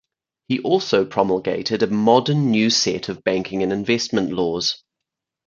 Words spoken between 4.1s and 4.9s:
laws.